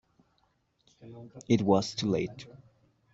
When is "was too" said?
1.61-2.07